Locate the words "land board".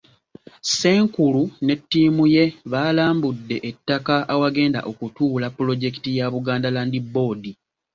6.75-7.43